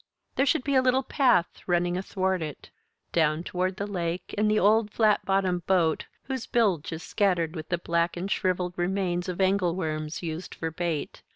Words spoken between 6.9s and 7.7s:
is scattered with